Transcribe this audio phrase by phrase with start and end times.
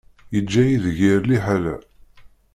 [0.33, 1.75] Yeǧǧa-yi deg yir liḥala.